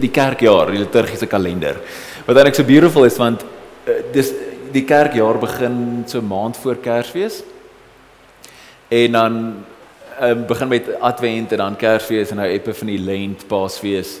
[0.00, 1.80] die, kerkjaar, die liturgiese kalender.
[2.26, 4.32] Wat eintlik so beautiful is want uh, dis
[4.72, 7.42] die kerkjaar begin so maand voor Kersfees.
[8.88, 9.38] En dan
[10.20, 14.18] um, begin met Advent en dan Kersfees en nou Epifanie, Lent, Paasfees,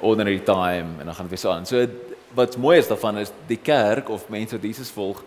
[0.00, 1.66] ordinary time en dan gaan dit weer so aan.
[1.66, 1.86] So
[2.34, 5.22] wat mooi is daarvan is die kerk of mense wat Jesus volg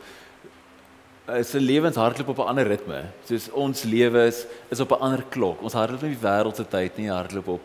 [1.33, 3.03] is se lewens hardloop op 'n ander ritme.
[3.25, 5.61] Soos ons lewe is is op 'n ander klok.
[5.61, 7.61] Ons hardloop nie die wêreld se tyd nie, hardloop op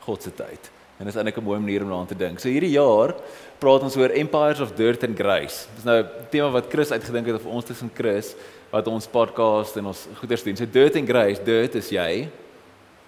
[0.00, 0.70] God se tyd.
[0.94, 2.38] En dit is eintlik 'n mooi manier om daaraan te dink.
[2.38, 3.14] So hierdie jaar
[3.58, 5.66] praat ons oor Empires of Dirt and Grace.
[5.74, 8.34] Dis nou 'n tema wat Chris uitgedink het of ons tussen Chris
[8.70, 10.56] wat ons podcast en ons goeders doen.
[10.56, 12.28] So Dirt and Grace, Dirt is jy.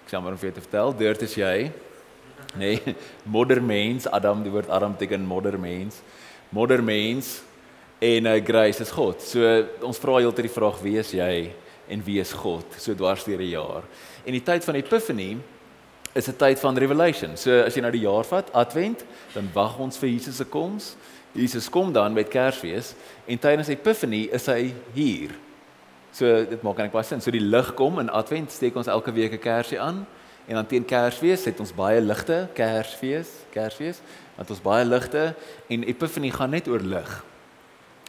[0.05, 1.71] Ek sê maar om vir jou te vertel, Dirt is jy.
[2.55, 2.81] Nee,
[3.35, 6.01] modder mens, Adam, die woord Adam beteken modder mens.
[6.49, 7.41] Modder mens
[7.99, 9.21] en uh, grace is God.
[9.21, 11.51] So ons vra heeltyd die vraag wie is jy
[11.89, 12.65] en wie is God?
[12.77, 13.83] So dwars deur die jaar.
[14.25, 15.37] En die tyd van Epiphany
[16.17, 17.37] is 'n tyd van revelation.
[17.37, 20.95] So as jy nou die jaar vat, Advent, dan wag ons vir Jesus se koms.
[21.31, 22.93] Jesus kom dan met Kersfees
[23.25, 25.29] en tydens Epiphany is hy hier.
[26.11, 27.21] So dit maak eintlik baie sin.
[27.21, 30.07] So die lig kom in Advent steek ons elke week 'n kersie aan
[30.47, 34.01] en dan teen Kersfees het ons baie ligte, Kersfees, Kersfees,
[34.35, 35.35] want ons baie ligte
[35.67, 37.23] en Epiphany gaan net oor lig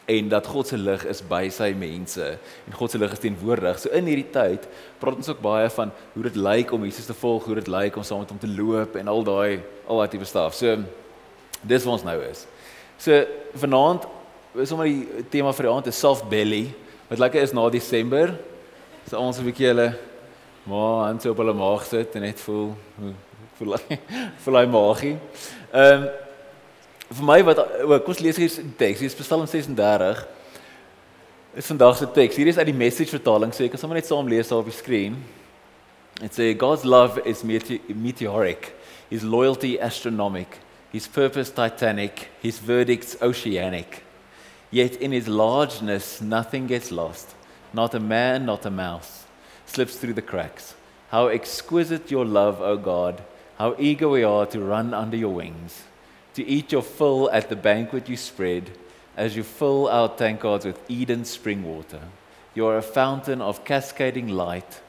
[0.09, 3.77] en dat God se lig is by sy mense en God se lig is teenwoordig.
[3.81, 4.65] So in hierdie tyd
[5.01, 7.97] praat ons ook baie van hoe dit lyk om Jesus te volg, hoe dit lyk
[7.99, 10.57] om saam met hom te loop en al daai al wat jy verstaaf.
[10.57, 10.79] So
[11.61, 12.45] dis wat ons nou is.
[12.97, 13.21] So
[13.61, 14.07] vanaand
[14.57, 16.65] is sommer die tema vir die aand is soft belly.
[17.09, 18.33] Wat lekker is na Desember.
[19.09, 19.93] So ons 'n bietjie hulle
[20.65, 22.75] maar aan so op hulle maag sit en net voel
[23.57, 23.77] voel
[24.43, 25.15] voel hy maagie.
[25.71, 26.09] Ehm um,
[27.09, 29.01] vir my wat eh, ook kom ons lees hier die teks.
[29.01, 30.25] Hier is Psalm 36.
[31.57, 32.37] Is vandag se teks.
[32.37, 33.53] Hier is uit die message vertaling.
[33.53, 35.17] So ek kan sommer net saam lees daar op die skerm.
[36.21, 38.73] It say God's love is meteoric.
[39.09, 40.59] His loyalty astronomic.
[40.91, 42.27] His purpose titanic.
[42.43, 44.03] His verdicts oceanic.
[44.69, 47.33] Yet in his largeness nothing gets lost.
[47.73, 49.19] Not a man, not a mouse
[49.69, 50.75] slips through the cracks.
[51.09, 53.21] How exquisite your love, O God.
[53.57, 55.83] How eager we are to run under your wings.
[56.33, 58.69] To eat your fill at the banquet you spread,
[59.17, 62.01] as you fill our tankards with Eden spring water.
[62.53, 64.81] You are a fountain of cascading light,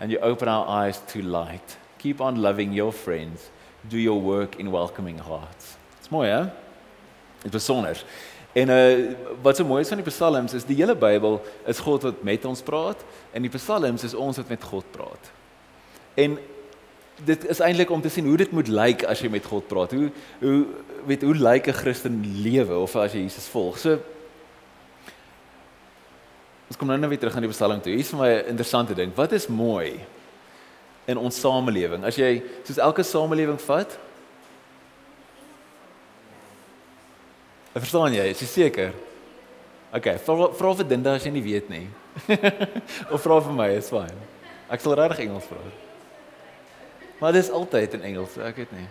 [0.00, 1.76] and you open our eyes to light.
[1.98, 3.50] Keep on loving your friends.
[3.88, 5.76] Do your work in welcoming hearts.
[5.98, 6.42] Dit's mooi, hè?
[7.42, 8.04] Dit is besonder.
[8.52, 12.02] En uh wat so mooi is van die psalms is die hele Bybel is God
[12.02, 13.00] wat met ons praat
[13.32, 15.30] en die psalms is ons wat met God praat.
[16.14, 16.38] En
[17.24, 19.92] dit is eintlik om te sien hoe dit moet lyk as jy met God praat.
[19.94, 20.10] Hoe
[20.40, 20.66] hoe
[21.06, 23.78] weet hoe lyk 'n Christen lewe of as jy Jesus volg.
[23.78, 23.98] So
[26.68, 27.92] Ons kom nou net weer terug aan die bestelling toe.
[27.92, 29.12] Hier is vir my 'n interessante ding.
[29.14, 30.00] Wat is mooi
[31.06, 32.04] in ons samelewing?
[32.04, 33.98] As jy soos elke samelewing vat
[37.74, 38.28] Verstaan jy?
[38.30, 38.92] Is jy seker?
[39.94, 41.88] OK, vra vra vir Dinda as jy nie weet nie.
[43.12, 44.14] of vra vir my, is fyn.
[44.70, 45.83] Ek sal regtig Engels praat.
[47.24, 48.84] Maar dis altyd in Engels, ek weet nie.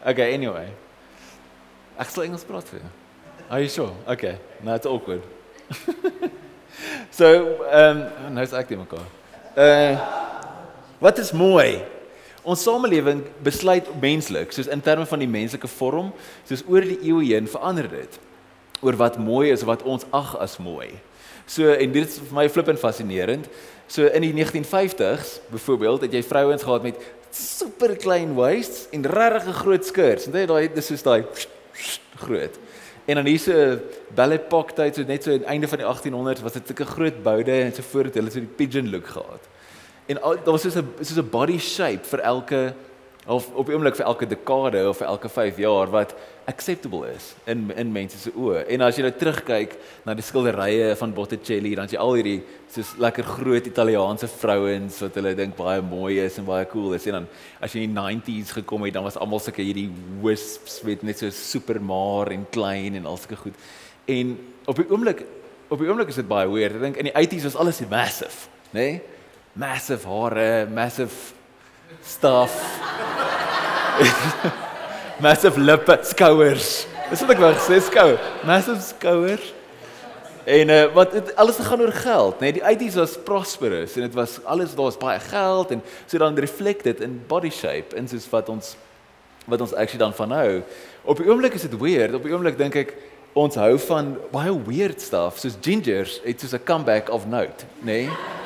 [0.00, 0.70] Okay, anyway.
[2.00, 2.92] Ek sal Engels praat vir jou.
[3.50, 3.92] Are you sure?
[4.08, 4.38] Okay.
[4.64, 5.20] Now it's awkward.
[7.18, 7.28] so,
[7.68, 9.04] ehm um, nou is ek net mekaar.
[9.60, 10.00] Uh
[11.04, 11.82] Wat is mooi?
[12.48, 16.10] Ons samelewing besluit menslik, soos in terme van die menslike vorm,
[16.48, 18.18] soos oor die eeue heen verander dit
[18.80, 20.94] oor wat mooi is, wat ons ag as mooi.
[21.44, 23.52] So en dit is vir my flippend fascinerend.
[23.84, 29.56] So in die 1950s, byvoorbeeld, het jy vrouens gehad met super klein waists en regtig
[29.62, 30.26] groot skirts.
[30.26, 31.24] Net daai dis soos daai
[32.24, 32.58] groot.
[33.06, 33.54] En dan hierse
[34.14, 36.86] ballet pock tyd so net so aan die einde van die 1800s was dit sulke
[36.86, 39.48] groot boude en so voor dit hulle so die pigeon look gehad.
[40.10, 42.74] En daar was 'n soos 'n body shape vir elke
[43.30, 46.14] of op die oomblik vir elke dekade of vir elke 5 jaar wat
[46.50, 48.64] acceptable is in in mense se oë.
[48.74, 52.40] En as jy nou terugkyk na die skilderye van Botticelli, dan jy al hierdie
[52.74, 57.06] soos lekker groot Italiaanse vrouens wat hulle dink baie mooi is en baie cool is.
[57.06, 57.28] En dan
[57.62, 59.88] as jy in die 90s gekom het, dan was almal sulke hierdie
[60.24, 63.66] wisps met net so super maar en klein en al sulke goed.
[64.10, 65.26] En op die oomblik
[65.70, 66.80] op die oomblik is dit baie weird.
[66.80, 68.80] Ek dink in die 80s was alles massive, né?
[68.80, 69.00] Nee?
[69.54, 71.34] Massive hare, massive
[72.02, 73.19] stuff.
[75.24, 76.84] massive lippe, skouers.
[77.10, 78.12] Dis wat ek wou gesê, skou.
[78.48, 79.48] Massive skouers.
[80.50, 82.48] En uh, wat het, alles het gaan oor geld, nê?
[82.48, 86.38] Nee, die 80s was prosperous en dit was alles daar's baie geld en so dan
[86.40, 88.72] reflect dit in body shape en soos wat ons
[89.50, 90.48] wat ons actually dan van nou.
[91.04, 92.16] Op die oomblik is dit weird.
[92.16, 92.96] Op die oomblik dink ek
[93.38, 98.06] ons hou van baie weird stuff soos gingers, it's just a comeback of note, nê?
[98.06, 98.38] Nee?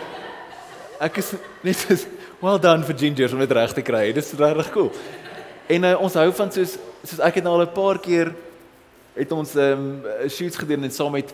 [1.03, 1.35] ek is
[1.65, 1.97] net so
[2.43, 4.07] well done vir gingers om dit reg te kry.
[4.15, 4.91] Dit is regtig cool.
[5.67, 8.35] En uh, ons hou van soos soos ek het nou al 'n paar keer
[9.15, 11.33] het ons ehm um, shoots gedoen en saam met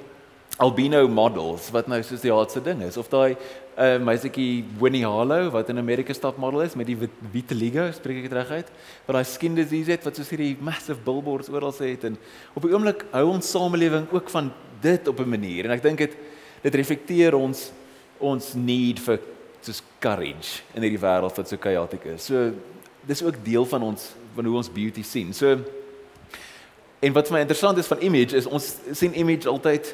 [0.61, 2.97] albino models wat nou soos die hardste ding is.
[2.97, 6.87] Of daai 'n uh, eh, meisietjie Winnie Harlow wat in Amerika stap model is met
[6.87, 6.99] die
[7.33, 8.69] vitiligo spreek ek dit reg uit?
[9.07, 12.05] Wat daai skin disease het wat soos hierdie massive billboards oral sê het.
[12.05, 12.19] En
[12.55, 15.65] op die oomblik hou ons samelewing ook van dit op 'n manier.
[15.65, 16.17] En ek dink dit
[16.63, 17.73] dit reflekteer ons
[18.19, 19.19] ons need vir
[19.63, 22.25] soos courage in hierdie wêreld wat so chaotic is.
[22.25, 22.53] So
[23.11, 25.35] dis ook deel van ons van hoe ons beauty sien.
[25.35, 25.59] So
[27.01, 29.93] en wat vir my interessant is van image is ons sien image altyd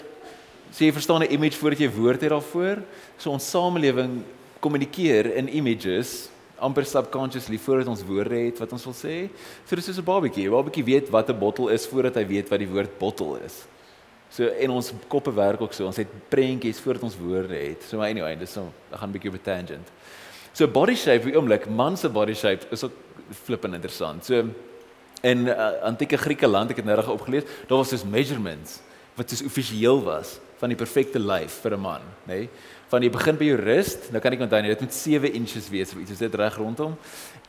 [0.70, 2.82] so jy verstaan 'n image voordat jy woord het daarvoor.
[3.18, 4.24] So ons samelewing
[4.60, 6.28] kommunikeer in images
[6.58, 9.28] amper subconsciously voordat ons woorde het wat ons wil sê.
[9.68, 10.46] So dis soos 'n babatjie.
[10.48, 13.66] 'n Babatjie weet wat 'n bottel is voordat hy weet wat die woord bottel is.
[14.30, 15.86] So en ons koppe werk ook so.
[15.86, 17.82] Ons het prentjies voordat ons woorde het.
[17.88, 19.88] So anyway, dis so ek gaan 'n bietjie op 'n tangent.
[20.56, 22.92] So body shape, wie oomblik man se body shape is ook
[23.44, 24.24] flippend interessant.
[24.24, 24.46] So
[25.20, 28.78] in uh, antieke Griekeland, ek het nou reg opgelees, daar was dus measurements
[29.18, 32.32] wat soos offisieel was van die perfekte lyf vir 'n man, nê?
[32.32, 32.48] Nee?
[32.88, 35.92] Van jy begin by jou rust, nou kan ek onthou dit moet 7 inches wees
[35.92, 36.96] of iets, is dit reg rondom?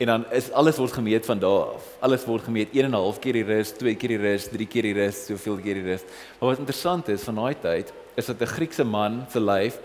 [0.00, 1.86] En dan is alles word gemeet van daar af.
[2.00, 4.66] Alles word gemeet 1 en 'n half keer die rust, 2 keer die rust, 3
[4.66, 6.04] keer die rust, soveel keer die rust.
[6.40, 9.78] Maar wat interessant is van daai tyd, is dat 'n Griekse man se lyf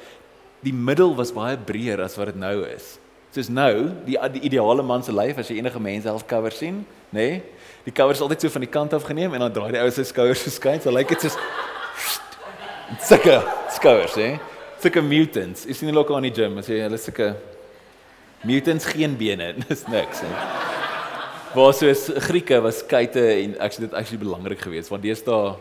[0.61, 2.99] die middel was baie breër as wat dit nou is.
[3.33, 6.83] Soos nou, die die ideale man se lyf as jy enige mense half cover sien,
[7.09, 7.23] nê?
[7.23, 7.37] Nee?
[7.83, 9.89] Die cover is altyd so van die kant af geneem en dan draai die ou
[9.91, 11.37] se skouers so skyn, so lyk dit soos
[13.09, 13.39] sulke
[13.73, 14.35] skouers, hè.
[14.83, 15.65] Sulke mutants.
[15.65, 17.31] Is nie lokaal in die gym, as jy hulle sulke
[18.45, 20.29] mutants geen bene, dis niks, hè.
[21.57, 25.55] Waar soos Grieke was kuite en actually dit actually belangrik geweest want deesdae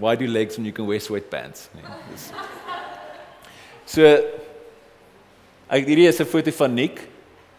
[0.00, 1.84] why do legs when you can wear sweatpants, nee.
[2.08, 2.30] Dis
[3.88, 4.08] So
[5.68, 7.04] ek hierdie is 'n foto van Nick.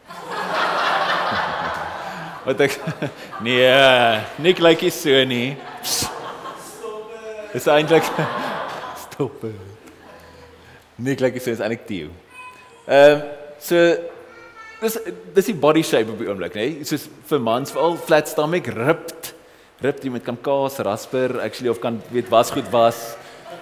[2.46, 2.80] Wat ek
[3.46, 3.68] Nee,
[4.40, 5.58] Nick lyk like so nie.
[5.84, 6.20] Stop.
[7.54, 8.06] Dis eintlik
[9.02, 9.46] stop.
[11.02, 12.14] Nick lyk so is eintlik Theo.
[12.86, 13.22] Ehm um,
[13.60, 13.80] so
[14.80, 14.96] dis
[15.36, 16.68] dis die body shape op die oomblik, nê?
[16.78, 16.86] Nee?
[16.88, 19.34] Soos vir mans veral flat stomach, ripped.
[19.84, 23.02] Ripped jy met kan kaas, rasper, actually of kan weet was goed was.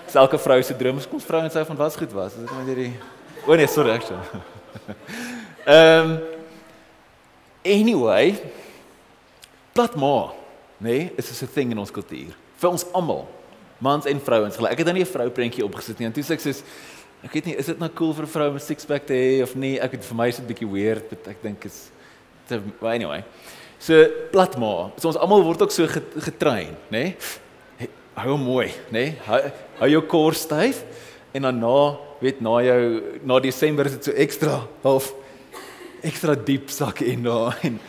[0.05, 2.35] Dis elke vrou se droom, kom vrouens hou van was goed was.
[2.35, 2.91] Is dit net hierdie
[3.47, 4.19] O oh nee, sorry actually.
[5.65, 6.17] Ehm um,
[7.67, 8.35] anyway,
[9.73, 10.33] plat ma,
[10.79, 10.87] nê?
[10.87, 12.33] Nee, is 'n ding in ons kultuur.
[12.57, 13.27] Vir ons almal
[13.77, 14.57] mans en vrouens.
[14.57, 16.07] Ek het dan nie 'n vrou prentjie opgesit nie.
[16.07, 16.63] En toe sê ek sê
[17.23, 19.43] ek weet nie, is dit nou cool vir 'n vrou met six pack te hê
[19.43, 19.79] of nie?
[19.79, 21.91] Ek het vir my is dit 'n bietjie weird, but ek dink is
[22.49, 23.23] well, anyway.
[23.79, 24.91] So plat maar.
[24.97, 27.15] So ons almal word ook so getrein, nê?
[27.79, 27.89] Nee?
[28.15, 28.91] Hou hom mooi, nê?
[28.91, 29.15] Nee?
[29.25, 30.83] Hou, hou jou kor styf
[31.33, 35.13] en dan na, weet na jou na Desember is dit so ekstra half
[36.03, 37.79] ekstra diep sak in na en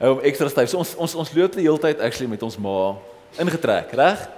[0.00, 0.70] hou hom ekstra styf.
[0.70, 2.96] So ons ons ons loop die hele tyd actually met ons ma
[3.40, 4.28] ingetrek, reg?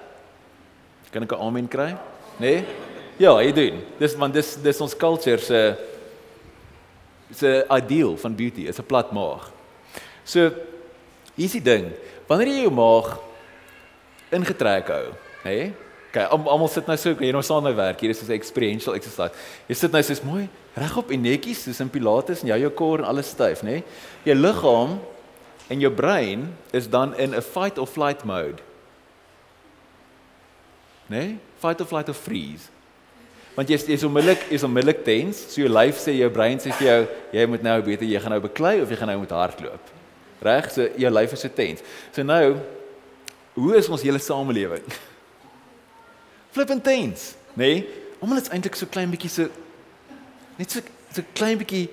[1.12, 1.96] Kan ek 'n amen kry?
[2.38, 2.64] Nee?
[3.18, 3.82] Ja, jy doen.
[3.98, 5.76] Dis want dis dis ons culture se
[7.32, 9.50] se ideal van beauty, is 'n plat maag.
[10.24, 10.50] So
[11.34, 11.92] hier's die ding.
[12.26, 13.18] Wanneer jy jou maag
[14.30, 15.06] ingetrek hou,
[15.42, 15.50] hè?
[15.50, 15.74] Nee?
[16.18, 18.00] Okay, almal sit nou so, jy nou staan nou werk.
[18.02, 19.30] Hier is 'n experiential exercise.
[19.68, 22.98] Jy sit nou soos mooi regop en netjies soos in pilates en jy jou kor
[22.98, 23.70] en alles styf, nê?
[23.70, 23.84] Nee?
[24.24, 24.98] Jou liggaam
[25.70, 28.60] en jou brein is dan in 'n fight or flight mode
[31.08, 31.18] nê?
[31.18, 31.38] Nee?
[31.60, 32.68] Fight or flight or freeze.
[33.54, 36.88] Want jy is onmiddellik is onmiddellik tens, so jou lyf sê jou brein sê vir
[36.88, 39.80] jou jy moet nou beter jy gaan nou beklei of jy gaan nou moet hardloop.
[40.42, 40.70] Reg?
[40.70, 41.80] So jou lyf is so tens.
[42.12, 42.56] So nou
[43.54, 44.82] hoe is ons hele samelewing?
[46.58, 47.70] Flipping tens, nê?
[47.70, 48.04] Nee?
[48.18, 49.46] Almal is eintlik so klein bietjie so
[50.58, 50.82] net so
[51.14, 51.84] so klein bietjie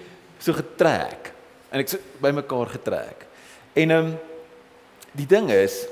[0.42, 1.30] so getrek
[1.70, 3.28] en ek so bymekaar getrek.
[3.78, 4.16] En ehm um,
[5.14, 5.84] die ding is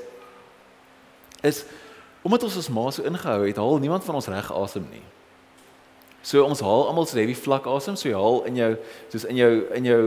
[1.46, 1.62] is
[2.24, 5.02] Omdat ons ons ma so ingehou het, haal niemand van ons reg asem nie.
[6.24, 8.70] So ons haal almal so heavy vlak asem, so jy haal in jou
[9.12, 10.04] soos in jou in jou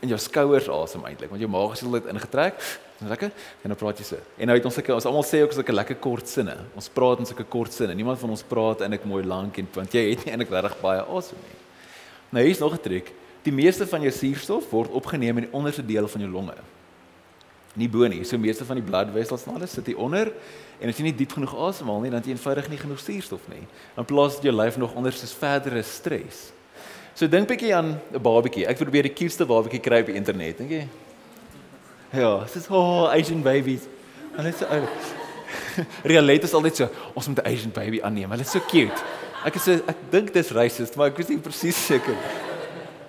[0.00, 2.62] in jou skouers asem eintlik, want jou maag is altyd ingetrek.
[3.00, 3.30] Lekker.
[3.64, 4.18] En dan praat jy so.
[4.36, 6.56] En nou het ons sulke ons almal sê ook sulke lekker kort sinne.
[6.76, 7.94] Ons praat in sulke kort sinne.
[7.96, 11.00] Niemand van ons praat eintlik mooi lank en want jy het nie eintlik regtig baie
[11.00, 11.56] asem nie.
[12.36, 13.12] Nou hier's nog 'n triek.
[13.42, 16.56] Die meeste van jou suurstof word opgeneem in die onderste deel van jou longe
[17.78, 18.22] nie bo nie.
[18.26, 20.32] So meeste van die bloedvessels en alles sit hier onder
[20.80, 23.42] en as jy nie diep genoeg asemhaal nie, dan het jy eenvoudig nie genoeg suurstof
[23.52, 23.62] nie.
[23.96, 26.48] Dan plaas dit jou lyf nog onder soos verdere stres.
[27.20, 28.64] So dink bietjie aan 'n babatjie.
[28.64, 30.84] Ek probeer die cutest babatjie kry op die internet, dink jy?
[32.16, 33.82] Ja, dis oh, Asian babies.
[34.38, 34.86] Hulle is so ou.
[36.12, 38.30] Realite is altyd so, ons moet 'n Asian baby aanneem.
[38.30, 38.96] Hulle is so cute.
[39.44, 42.16] Ek is so ek dink dis racist, maar ek is nie presies seker.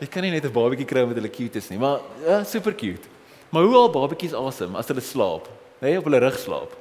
[0.01, 2.75] jy kan nie net 'n babatjie kry met hulle cute is nie, maar ja, super
[2.75, 3.07] cute.
[3.49, 5.47] Maar hoe al babatjies awesome as hulle slaap,
[5.79, 6.75] nê, nee, op hulle rug slaap.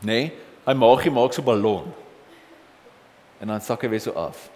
[0.00, 0.06] Nê?
[0.06, 0.32] Nee,
[0.64, 1.92] hy maagie maak so ballon.
[3.40, 4.48] En dan sak hy weer so af.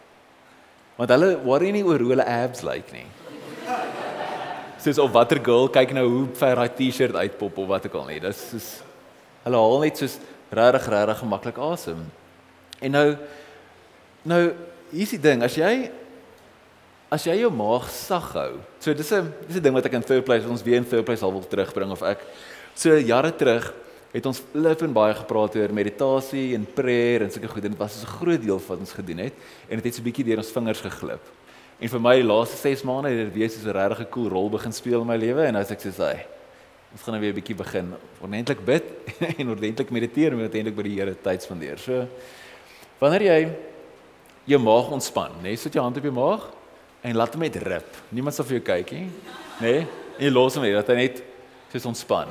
[0.99, 3.07] Want hulle worry nie oor hoe hulle abs lyk nie.
[4.85, 8.11] Soos of watter girl kyk nou hoe ver daai T-shirt uitpop of wat ook al
[8.13, 8.21] nie.
[8.23, 8.69] Dis soos
[9.45, 10.19] hulle haal net soos
[10.55, 12.05] regtig regtig gemaklik asem.
[12.81, 13.09] En nou
[14.25, 14.43] nou
[14.93, 15.91] hier's die ding, as jy
[17.13, 18.53] as jy jou maag sag hou.
[18.81, 21.05] So dis 'n dis 'n ding wat ek in third place ons weer in third
[21.05, 22.21] place al wil terugbring of ek
[22.75, 23.73] so jare terug
[24.15, 27.81] het ons lief en baie gepraat oor meditasie en prayer en sulke goed en dit
[27.81, 29.35] was 'n groot deel van ons gedoen het
[29.69, 31.25] en dit het so 'n bietjie deur ons vingers geglip.
[31.81, 34.51] En vir my die laaste 6 maande het dit weer so 'n regtig cool rol
[34.51, 36.27] begin speel in my lewe en as ek sê hy
[36.93, 38.85] ons gaan nou weer 'n bietjie begin ordentlik bid
[39.39, 41.79] en ordentlik mediteer en ordentlik by die Here tyd spandeer.
[41.79, 42.07] So
[43.01, 43.53] wanneer jy
[44.45, 46.51] jou maag ontspan, nê, nee, sit jou hand op jou maag
[47.03, 47.97] en laat hom net rip.
[48.11, 49.11] Niemand sal vir jou kyk nie,
[49.61, 49.61] nê?
[49.61, 49.87] Nee,
[50.19, 51.23] en jy los hom net dat hy net
[51.73, 52.29] soos ontspan.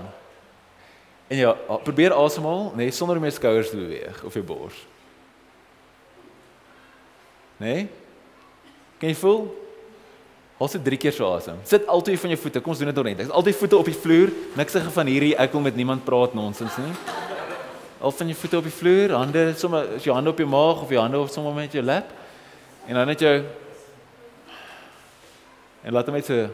[1.28, 1.54] En ja,
[1.84, 4.80] probeer asemhaal, nee, sonder om jou skouers te beweeg of jou bors.
[7.58, 7.88] Nee?
[9.00, 9.46] Kan jy voel?
[10.60, 11.58] Haal se drie keer so asem.
[11.68, 12.62] Sit altyd van jou voete.
[12.62, 13.24] Kom ons doen dit nog net.
[13.24, 14.34] Dis altyd voete op die vloer.
[14.60, 16.94] Niks se van hierdie ek wil met niemand praat nonsens nie.
[18.04, 20.84] Al van jou voete op die vloer, hande sommer as jou hande op jou maag
[20.84, 22.12] of jou hande op sommer met jou lap.
[22.88, 23.36] En dan net jou
[25.84, 26.48] En laat hom net so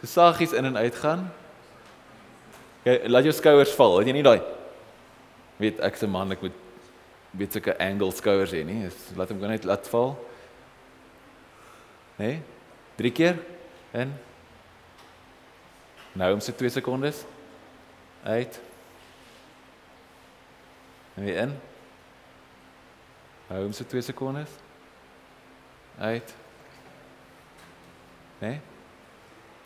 [0.00, 1.26] gesaggies in en uit gaan.
[2.86, 3.98] Jy laat jou skouers val.
[3.98, 4.40] Het jy nie daai
[5.60, 6.64] weet ek se man ek moet
[7.36, 8.84] weet sulke angle skouers hê nie.
[8.88, 10.14] Is laat hom gou net laat val.
[12.20, 12.40] Nee?
[12.96, 13.40] Drie keer
[13.96, 14.12] in.
[16.16, 17.24] Nou om se 2 sekondes.
[18.24, 18.60] Uit.
[21.16, 21.52] En weer in.
[23.50, 24.56] Hou om se 2 sekondes.
[25.98, 26.34] Uit.
[28.40, 28.60] Nee?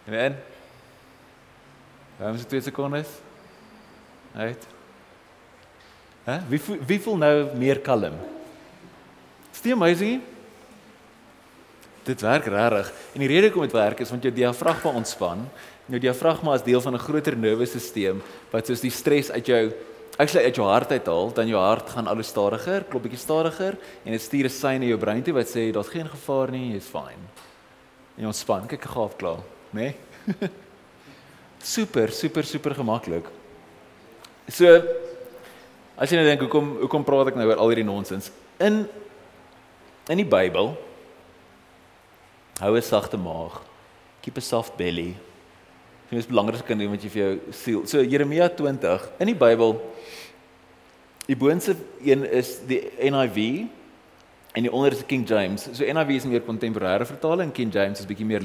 [0.04, 0.40] En weer in.
[2.20, 3.08] Hou om se 2 sekondes.
[4.36, 4.66] Uit.
[6.26, 6.36] Hè?
[6.50, 8.18] Wie voel, wie voel nou meer kalm?
[9.48, 10.20] Is dit amazing?
[12.04, 12.92] Dit werk regtig.
[13.14, 15.46] En die rede hoekom dit werk is want jou diafragma ontspan.
[15.88, 18.20] Jou diafragma is deel van 'n groter nervusstelsel
[18.52, 19.72] wat soos die stres uit jou
[20.18, 24.12] actually uit jou hart uithaal, dan jou hart gaan al stadiger, klop bietjie stadiger en
[24.12, 26.84] dit stuur 'n sein in jou brein toe wat sê daar's geen gevaar nie, jy's
[26.84, 27.24] fine.
[28.16, 29.94] En jy ontspan, kyk ek gaaf klaar, né?
[30.26, 30.50] Nee?
[31.62, 33.28] super, super, super gemaklik.
[34.48, 34.80] So
[36.00, 38.30] As jy nou dink hoekom hoekom praat ek nou oor al hierdie nonsens?
[38.56, 38.86] In
[40.08, 40.72] in die Bybel
[42.60, 43.60] hou 'n sagte maag.
[44.22, 45.14] Keep a soft belly.
[46.08, 47.86] Dit is belangrik kan doen wat jy vir jou siel.
[47.86, 49.76] So Jeremia 20 in die Bybel
[51.28, 53.68] die boonste een is die NIV
[54.56, 55.68] en die onder is King James.
[55.72, 58.40] So NIV is meer kontemporêre vertaling, King James is bietjie meer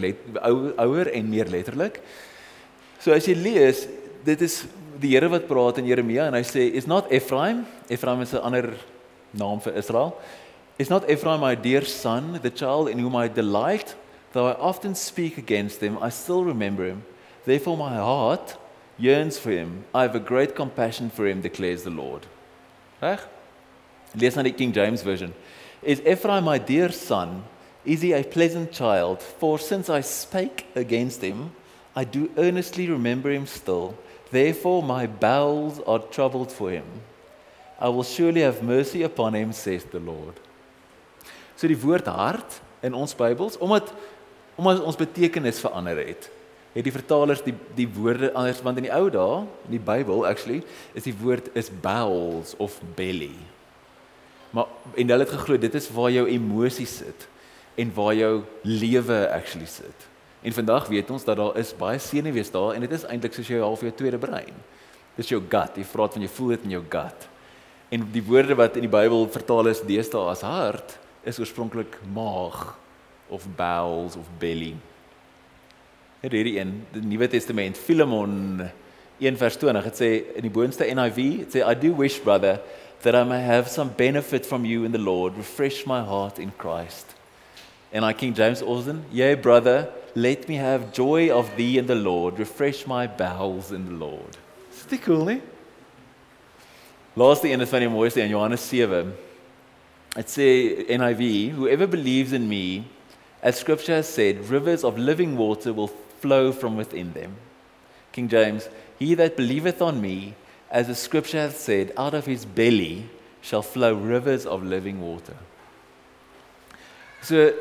[0.78, 2.02] ouer en meer letterlik.
[3.06, 3.84] So as jy lees,
[4.26, 4.64] dit is
[4.98, 7.60] die Here wat praat in Jeremia en hy sê is not Ephraim
[7.92, 8.74] Ephraim is 'n ander
[9.38, 10.18] naam vir Israel
[10.80, 13.94] is not Ephraim my dear son the child in whom I delight?
[14.34, 17.04] Though I often speak against him I still remember him.
[17.46, 18.58] Therefore my heart
[18.98, 19.86] yearns for him.
[19.94, 22.26] I have a great compassion for him declares the Lord.
[23.02, 23.20] Reg?
[24.16, 25.36] Lees dan die King James version.
[25.84, 27.44] Is Ephraim my dear son?
[27.86, 29.22] Is he a pleasant child?
[29.22, 31.52] For since I spake against him
[31.96, 33.96] I do earnestly remember him still
[34.32, 36.86] Therefore my bowels are troubled for him.
[37.80, 40.36] I will surely have mercy upon him says the Lord.
[41.56, 43.94] So die woord hart in ons Bybels omdat
[44.56, 46.30] omdat ons betekenis verander het.
[46.76, 50.26] Het die vertalers die die woorde anders want in die ou dae in die Bybel
[50.28, 50.64] actually
[50.96, 53.36] is die woord is bowels of belly.
[54.56, 57.28] Maar en hulle het geglo dit is waar jou emosies sit
[57.76, 58.34] en waar jou
[58.64, 60.08] lewe actually sit.
[60.46, 63.50] En vandag weet ons dat daar is baie senuwees daar en dit is eintlik soos
[63.50, 64.54] jou half jou tweede brein.
[65.18, 65.80] Dis jou gut.
[65.80, 67.28] Jy praat van jy voel dit in jou gut.
[67.90, 72.76] En die woorde wat in die Bybel vertaal is deesdae as hart is oorspronklik maag
[73.34, 74.76] of bowels of belly.
[76.22, 78.68] Het hierdie een, die Nuwe Testament, Filemon
[79.18, 82.60] 1:20, dit sê in die boonste NIV, dit sê I do wish brother
[83.02, 86.52] that I may have some benefit from you in the Lord, refresh my heart in
[86.58, 87.16] Christ.
[87.94, 91.96] And I King James Austin, yea brother, let me have joy of thee in the
[91.96, 94.38] Lord, refresh my bowels in the Lord.
[94.72, 95.42] Is dit cool nie?
[97.16, 99.14] Laaste een is van die mooiste in Johannes 7.
[100.16, 100.48] It sê
[100.88, 102.86] NIV, whoever believes in me,
[103.44, 107.36] as scripture has said, rivers of living water will flow from within them.
[108.12, 110.34] King James, he that believeth on me,
[110.72, 113.10] as the scripture hath said, out of his belly
[113.42, 115.36] shall flow rivers of living water.
[117.22, 117.54] So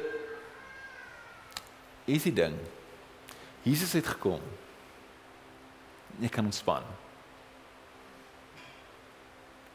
[2.05, 2.57] Hier is die ding.
[3.65, 4.43] Jesus het gekom.
[6.21, 6.85] Jy kan ontspan.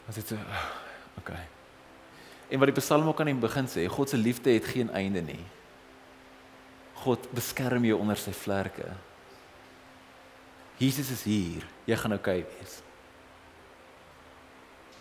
[0.09, 0.37] As dit so
[1.19, 1.41] okay.
[2.49, 5.21] En wat die Psalm ook aan die begin sê, God se liefde het geen einde
[5.21, 5.41] nie.
[7.03, 8.87] God beskerm jou onder sy vlerke.
[10.79, 11.65] Jesus is hier.
[11.85, 12.79] Jy gaan okay wees.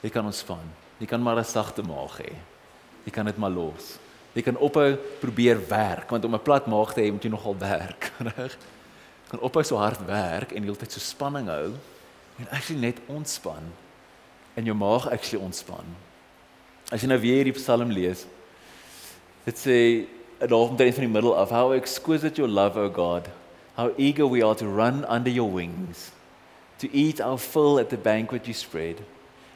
[0.03, 0.67] Jy kan ontspan.
[0.99, 2.35] Jy kan maar 'n sagte maag hê.
[3.05, 3.99] Jy kan dit maar los.
[4.37, 7.57] Jy kan ophou probeer werk want om 'n plat maag te hê moet jy nogal
[7.59, 8.59] werk, reg?
[9.29, 11.73] Kan ophou so hard werk en heeltyd so spanning hou
[12.39, 13.65] en actually net ontspan
[14.55, 15.85] en jou maag actually ontspan.
[16.91, 18.27] As jy nou weer hierdie Psalm lees,
[19.45, 19.79] dit sê
[20.41, 23.29] daar omtrent van die middel af, how exquisite your love, O God.
[23.77, 26.11] How eager we are to run under your wings,
[26.79, 28.97] to eat our fill at the banquet you spread.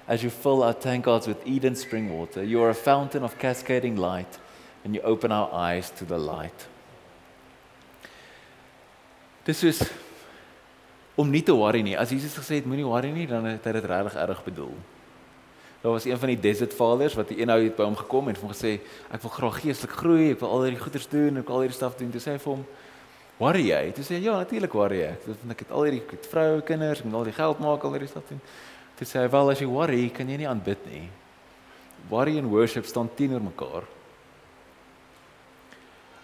[0.07, 3.97] As you fill our tankards with Eden spring water, you are a fountain of cascading
[3.97, 4.39] light,
[4.85, 6.69] and you open our eyes to the light.
[9.45, 9.83] Dis is
[11.19, 11.97] om nie te worry nie.
[11.99, 14.75] As Jesus gesê het moenie worry nie, dan het hy dit regtig erg bedoel.
[15.83, 18.53] Daar was een van die desert fathers wat eenou het by hom gekom en hom
[18.53, 18.77] gesê
[19.11, 21.79] ek wil graag geestelik groei, ek wil al hierdie goeders doen, ek wil al hierdie
[21.79, 22.13] staf doen.
[22.15, 22.65] Toe sê hy vir hom,
[23.39, 25.27] "Worry jy?" Toe sê hy, "Ja, natuurlik worry ek.
[25.27, 28.09] Want ek het al hierdie vroue, kinders, ek moet al die geld maak, al hierdie
[28.09, 28.41] staf doen."
[28.97, 31.09] Toe sê hy, "Wel, as jy worry, kan jy nie aanbid nie.
[32.09, 33.83] Worry en worship staan teenoor mekaar."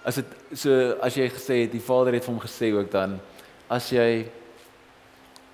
[0.04, 3.18] As dit so as jy gesê het die Vader het vir hom gesê ook dan
[3.68, 4.28] as jy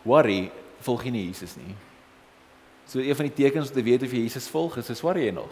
[0.04, 0.52] worry,
[0.84, 1.74] volg jy nie Jesus nie.
[2.86, 5.26] So een van die tekens om te weet of jy Jesus volg is, is worry
[5.26, 5.50] jy nog.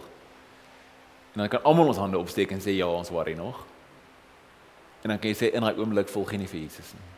[1.33, 3.65] En dan kan almal ons hande opsteek en sê ja, ons worry nog.
[5.03, 7.09] En dan kan jy sê in daai oomblik volg jy nie vir Jesus nie.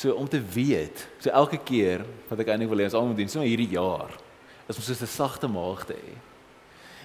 [0.00, 3.20] So om te weet, so elke keer wat ek eintlik wil hê ons almal moet
[3.20, 4.14] doen, so hierdie jaar,
[4.70, 6.14] is om soos 'n sagte maag te hê.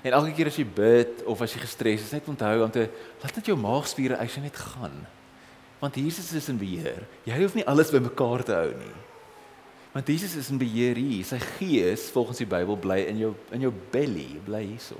[0.06, 2.86] En elke keer as jy bid of as jy gestres is, net onthou om te
[3.24, 5.00] laat net jou maagspiere eers net gaan.
[5.82, 7.08] Want Jesus is in beheer.
[7.26, 8.94] Jy hoef nie alles bymekaar te hou nie.
[9.96, 11.26] Want Jesus is in beheer hier.
[11.26, 15.00] Sy gees, volgens die Bybel, bly in jou in jou belly, bly hierso.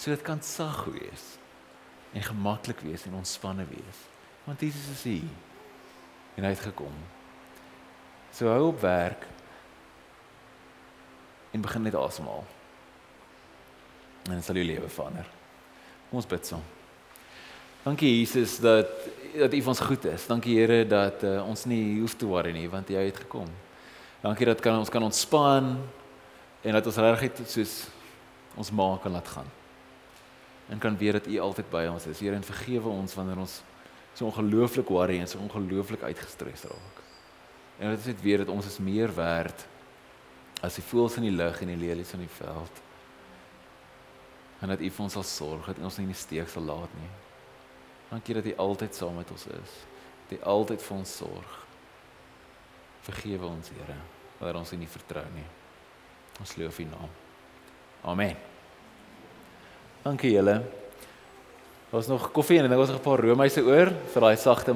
[0.00, 1.34] So dit kan sag wees
[2.14, 4.02] en gemaklik wees en ontspanne wees.
[4.46, 5.30] Want Jesus is hier.
[6.38, 6.94] En hy het gekom.
[8.34, 9.28] So hou op werk
[11.52, 12.46] en begin net asemhaal.
[14.24, 15.26] En dit sal jou lewe verander.
[16.08, 16.62] Kom ons bid saam.
[17.84, 18.88] Dankie Jesus dat
[19.34, 20.26] dat U ons goed is.
[20.30, 23.48] Dankie Here dat uh, ons nie hoef te worry nie want Jy het gekom.
[24.22, 25.74] Dankie dat kan ons kan ontspan
[26.62, 27.74] en dat ons regtig soos
[28.54, 29.50] ons maak kan laat gaan.
[30.70, 32.22] En kan weet dat U altyd by ons is.
[32.22, 33.58] Here en vergewe ons wanneer ons
[34.14, 37.02] so ongelooflik worry en so ongelooflik uitgestres raak.
[37.78, 39.66] En dat ons net weet dat ons is meer werd
[40.64, 42.84] as die voëls in die lug en die lelies in die veld.
[44.64, 46.92] En dat U vir ons sal sorg, dat ons nie in die steek sal laat
[46.96, 47.10] nie.
[48.08, 49.74] Dankie dat U altyd saam met ons is.
[50.24, 51.58] Dat U altyd vir ons sorg.
[53.04, 53.98] Vergewe ons, Here,
[54.38, 55.44] wanneer ons U nie vertrou nie.
[56.40, 57.12] Ons loof U naam.
[58.08, 58.40] Amen.
[60.06, 60.56] Dankie julle.
[61.92, 64.72] Daar's nog koffie en dan was nog 'n paar roomhuise oor vir daai sagte